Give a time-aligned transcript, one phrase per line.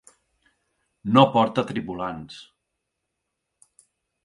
[1.17, 2.41] No porta tripulants.